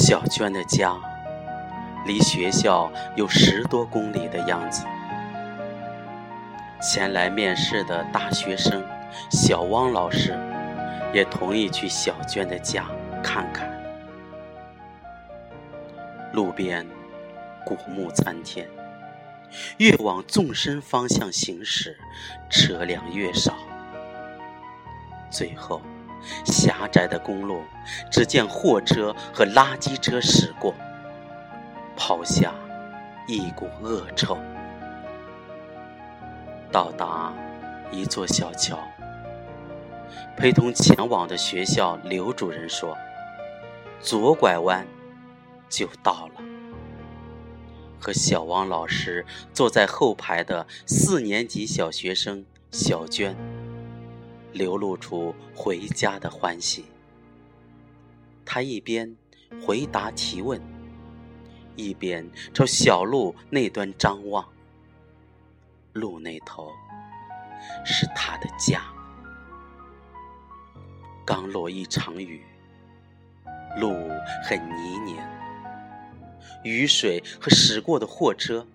[0.00, 0.96] 小娟的家
[2.06, 4.86] 离学校有十多公里的样子。
[6.80, 8.80] 前来面试的大学生
[9.28, 10.38] 小汪老师
[11.12, 12.86] 也同意去小娟的家
[13.24, 13.68] 看看。
[16.32, 16.86] 路边
[17.66, 18.68] 古木参天，
[19.78, 21.98] 越往纵深方向行驶，
[22.48, 23.52] 车辆越少。
[25.28, 25.82] 最后，
[26.44, 27.62] 狭窄的公路，
[28.10, 30.74] 只见货车和垃圾车驶过，
[31.96, 32.54] 抛下
[33.26, 34.36] 一股恶臭。
[36.70, 37.32] 到达
[37.90, 38.78] 一座小桥，
[40.36, 42.96] 陪同前往的学校刘主任说
[44.00, 44.86] ：“左拐弯
[45.68, 46.42] 就到了。”
[47.98, 53.34] 和小王老师坐在后排的四年级小学生小娟，
[54.52, 56.84] 流露出回家的欢喜。
[58.44, 59.14] 他一边
[59.64, 60.60] 回答提问，
[61.76, 64.46] 一边朝小路那端张望。
[65.92, 66.70] 路那头
[67.84, 68.82] 是他的家。
[71.26, 72.42] 刚落一场雨，
[73.78, 73.92] 路
[74.44, 75.18] 很泥泞，
[76.64, 78.66] 雨水和驶过的货车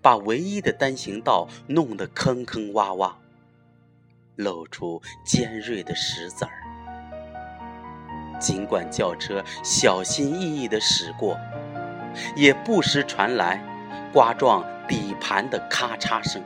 [0.00, 3.14] 把唯一的单行道弄得坑坑洼洼，
[4.36, 6.50] 露出尖锐的石子儿。
[8.38, 11.36] 尽管轿车小心翼翼地驶过，
[12.34, 13.62] 也不时传来
[14.12, 14.64] 刮撞。
[14.88, 16.42] 底盘的咔嚓声，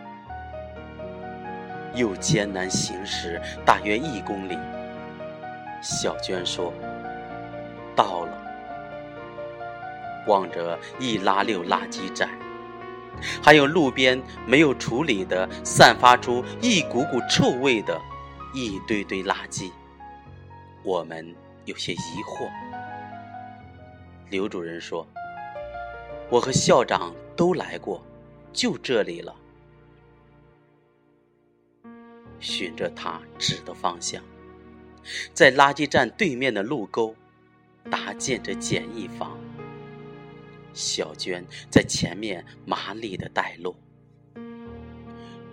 [1.94, 4.58] 又艰难行驶大约一公里。
[5.80, 6.70] 小娟说
[7.96, 8.38] ：“到了。”
[10.28, 12.28] 望着一拉溜垃圾站，
[13.42, 18.00] 还有路边没有处理的、散发出一股股臭味的
[18.54, 19.70] 一堆堆垃圾，
[20.82, 22.48] 我们有些疑惑。
[24.30, 25.06] 刘主任说
[26.30, 28.02] ：“我和校长都来过。”
[28.52, 29.34] 就这里了。
[32.38, 34.22] 循着他指的方向，
[35.32, 37.16] 在垃圾站对面的路沟，
[37.90, 39.36] 搭建着简易房。
[40.74, 43.74] 小娟在前面麻利的带路。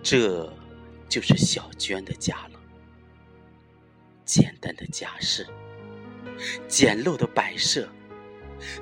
[0.02, 0.52] 这
[1.08, 2.60] 就是小娟的家了。
[4.24, 5.46] 简单的家事，
[6.68, 7.88] 简陋的摆设，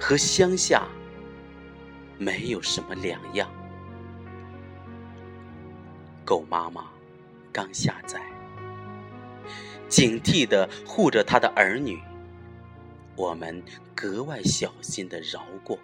[0.00, 0.88] 和乡下
[2.18, 3.50] 没有什么两样。
[6.24, 6.90] 狗妈妈
[7.52, 8.20] 刚下崽，
[9.88, 12.00] 警惕的护着她的儿女。
[13.16, 13.62] 我们
[13.94, 15.78] 格外小心的绕过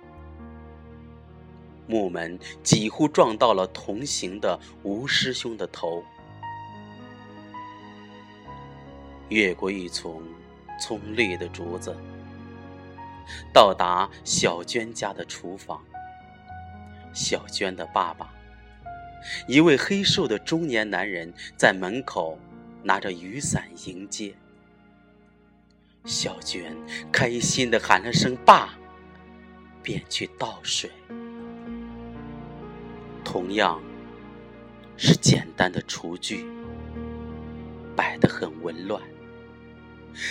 [1.87, 6.03] 木门，几乎撞到了同行的吴师兄的头。
[9.29, 10.23] 越过一丛
[10.81, 11.97] 葱绿的竹子，
[13.53, 15.83] 到达小娟家的厨房。
[17.13, 18.33] 小娟的爸爸。
[19.49, 22.39] 一位黑瘦的中年男人在门口
[22.85, 24.33] 拿着雨伞迎接
[26.05, 26.77] 小娟，
[27.11, 28.79] 开心的喊了声“爸”，
[29.83, 30.89] 便去倒水。
[33.37, 33.79] 同样
[34.97, 36.47] 是简单的厨具，
[37.95, 39.03] 摆得很紊乱，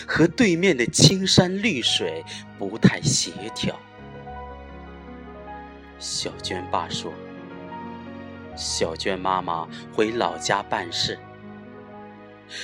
[0.07, 2.25] 和对面的青山绿水
[2.57, 3.79] 不太协调。
[5.99, 7.13] 小娟爸说。
[8.55, 11.19] 小娟妈妈回老家办事，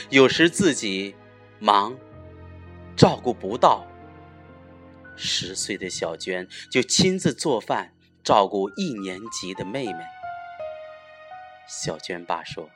[0.09, 1.13] 有时自己
[1.59, 1.95] 忙，
[2.95, 3.85] 照顾不到。
[5.15, 9.99] 十岁的小娟就亲自做饭，照顾一年级的妹妹。
[11.73, 12.69] 小娟爸说：“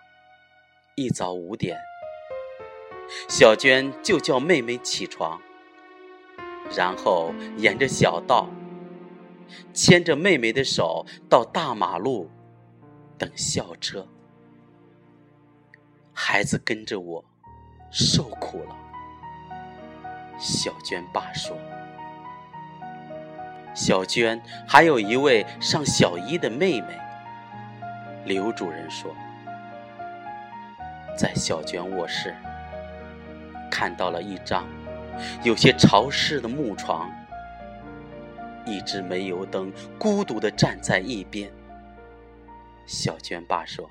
[0.95, 1.77] 一早五点，
[3.27, 5.37] 小娟就叫妹妹起床，
[6.73, 8.47] 然后沿着小道，
[9.73, 12.29] 牵着妹妹的手到大马路。”
[13.19, 14.07] 等校车，
[16.13, 17.25] 孩子跟着我，
[17.91, 18.77] 受苦了。
[20.39, 21.57] 小娟爸说
[23.75, 26.97] ：“小娟还有一位上小一的妹妹。”
[28.25, 29.15] 刘主任说
[31.15, 32.35] ：“在小娟卧室，
[33.69, 34.67] 看到了一张
[35.43, 37.11] 有些潮湿的木床，
[38.65, 41.51] 一只煤油灯孤独地站在一边。”
[42.87, 43.87] 小娟爸说：“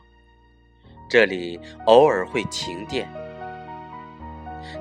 [1.09, 3.09] 这里偶尔会停电，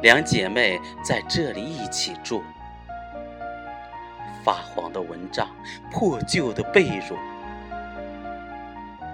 [0.02, 2.42] 两姐妹在这里一起住。
[4.44, 5.48] 发黄的蚊帐，
[5.92, 7.16] 破旧的被褥。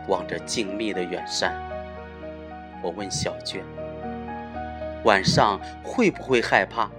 [0.10, 1.56] 望着静谧的远山，
[2.84, 3.64] 我问小娟：
[5.06, 6.90] 晚上会不会害怕？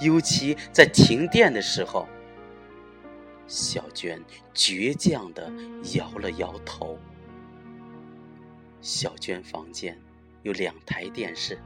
[0.00, 2.06] 尤其在停电的时候。”
[3.48, 4.20] 小娟
[4.52, 5.50] 倔强的
[5.94, 6.98] 摇了摇头。
[8.82, 9.96] 小娟房间
[10.42, 11.58] 有两台电视，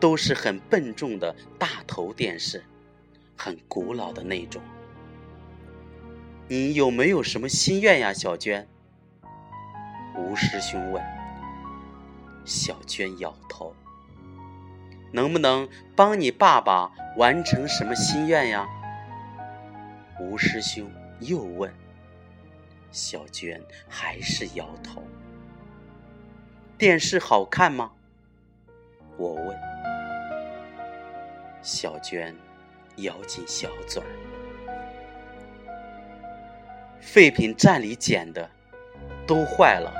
[0.00, 2.64] 都是很笨重的大头电视，
[3.36, 4.60] 很古老的那种。
[6.48, 8.66] 你有没有什么心愿呀，小娟？
[10.16, 11.02] 吴师兄问。
[12.44, 13.74] 小娟摇头。
[15.12, 18.66] 能不能帮你爸爸完成什么心愿呀？
[20.20, 21.72] 吴师兄又问。
[22.90, 25.02] 小娟还是摇头。
[26.76, 27.92] 电视好看吗？
[29.16, 29.58] 我问。
[31.62, 32.34] 小娟
[32.96, 34.08] 咬紧小嘴儿。
[37.00, 38.50] 废品站里捡的，
[39.26, 39.92] 都坏了，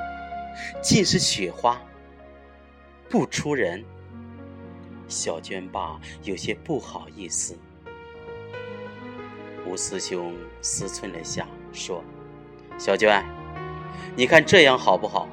[0.83, 1.81] 尽是雪花，
[3.09, 3.85] 不出人。
[5.09, 7.59] 小娟爸有些不好意思。
[9.67, 12.03] 吴师兄思忖了下，说
[12.79, 13.25] ：“小娟，
[14.17, 15.29] 你看这样好不好？”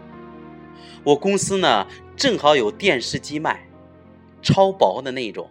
[1.04, 3.68] 我公司呢，正好有电视机卖，
[4.42, 5.50] 超薄的那种，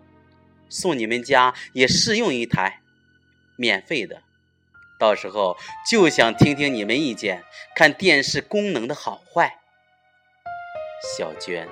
[0.69, 2.83] 送你们家也试用一台，
[3.57, 4.23] 免费的。
[4.99, 5.57] 到时候
[5.89, 9.59] 就想听听你们意见，看电视功能的好坏。
[11.17, 11.69] 小娟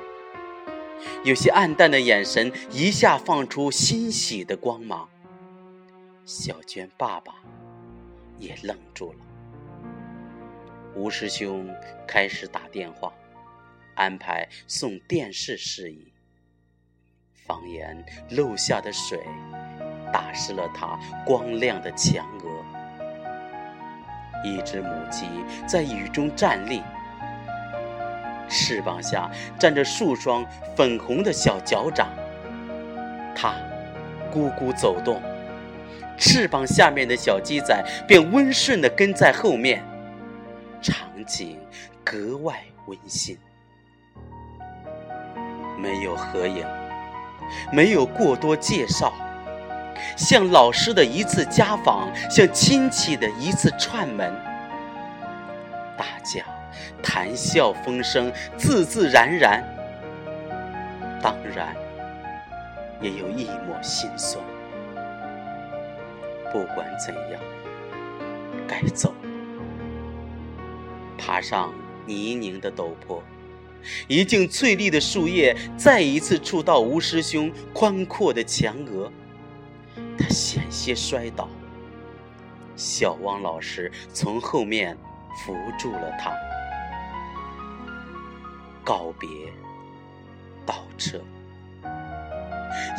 [1.25, 5.08] 有些暗淡的眼神一下放出欣喜的光芒。
[6.25, 7.34] 小娟爸爸
[8.38, 9.19] 也愣住了。
[10.94, 11.69] 吴师兄
[12.06, 13.12] 开始打电话。
[13.96, 16.12] 安排送电视事宜。
[17.46, 19.19] 房檐漏下的水
[20.12, 22.28] 打湿了他光亮的墙。
[24.46, 25.26] 一只母鸡
[25.66, 26.81] 在雨中站立，
[28.48, 29.28] 翅膀下
[29.58, 30.46] 站着数双
[30.76, 32.08] 粉红的小脚掌。
[33.34, 33.54] 它
[34.32, 35.20] 咕咕走动，
[36.16, 39.82] 翅膀下面的小鸡仔便温顺地跟在后面，
[40.81, 40.96] 场
[41.26, 41.58] 景
[42.04, 43.37] 格外温馨。
[45.78, 46.64] 没有合影，
[47.72, 49.12] 没有过多介绍，
[50.16, 54.32] 像老师的一次家访，像亲戚的一次串门，
[55.96, 56.44] 大家
[57.02, 59.62] 谈笑风生，自自然然，
[61.22, 61.75] 当然
[63.00, 64.43] 也有一抹心酸。
[66.52, 67.40] 不管怎样，
[68.66, 69.12] 该走，
[71.19, 71.72] 爬上
[72.06, 73.22] 泥泞的陡坡。
[74.08, 79.12] 一茎翠绿的树叶再一次触到吴师兄宽阔的墙额，
[80.16, 81.48] 他险些摔倒。
[82.76, 84.96] 小汪老师从后面
[85.44, 86.32] 扶住了他。
[88.84, 89.28] 告别，
[90.64, 91.20] 倒车。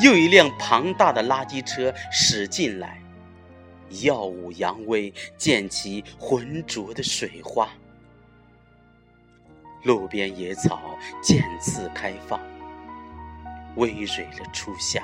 [0.02, 3.02] 又一辆庞大的垃圾车驶进来，
[4.02, 7.70] 耀武扬威，溅起浑浊的水花。
[9.84, 10.80] 路边野草
[11.22, 12.40] 渐次开放，
[13.76, 15.04] 葳蕤了初夏。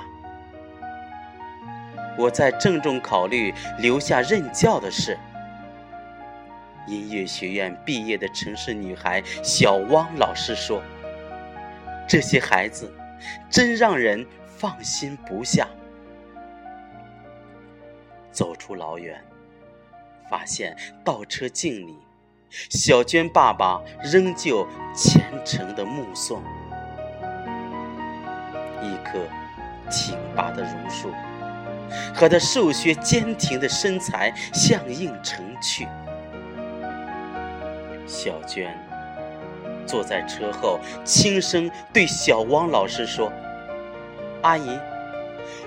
[2.16, 5.18] 我在郑重考虑留下任教的事。
[6.86, 10.82] 音乐学院毕业的城市女孩小汪老师说
[12.06, 12.92] ：“这些孩子
[13.48, 15.66] 真让人放心不下。”
[18.30, 19.24] 走出老远，
[20.28, 21.96] 发现倒车镜里。
[22.50, 26.42] 小娟爸爸仍旧虔诚的目送，
[28.82, 29.18] 一棵
[29.90, 31.10] 挺拔的榕树
[32.14, 35.86] 和他瘦削坚挺的身材相映成趣。
[38.06, 38.76] 小娟
[39.86, 43.32] 坐在车后，轻声对小汪老师说
[44.42, 44.78] ：“阿姨，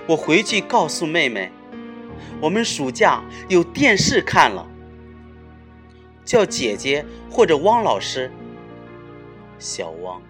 [0.06, 1.50] 我回去告诉妹妹，
[2.40, 4.66] 我们暑假有电视看了。”
[6.24, 8.30] 叫姐姐或者汪老师。
[9.58, 10.22] 小汪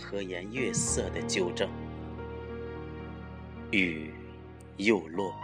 [0.00, 1.68] 和颜悦色的纠正。
[3.72, 4.13] 雨
[4.76, 5.34] 又落，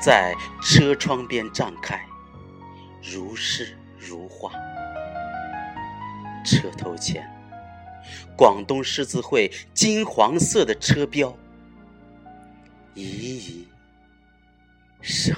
[0.00, 2.04] 在车窗边绽开，
[3.02, 4.52] 如诗如画。
[6.44, 7.24] 车头前，
[8.36, 11.36] 广东狮子会金黄色的车标，
[12.94, 13.68] 熠熠
[15.00, 15.36] 生。